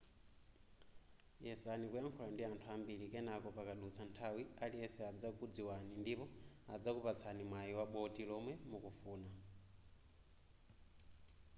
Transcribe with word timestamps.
yesani 1.47 1.85
kuyankhula 1.89 2.27
ndi 2.33 2.41
anthu 2.49 2.67
ambiri 2.75 3.05
kenako 3.13 3.49
pakadutsa 3.57 4.03
nthawi 4.09 4.43
aliyense 4.63 5.01
adzakudziwani 5.11 5.93
ndipo 6.01 6.25
adzakupatsani 6.73 7.43
mwayi 7.49 7.73
wa 7.79 7.85
boti 7.93 8.23
lomwe 8.29 8.53
mukufuna 8.69 9.29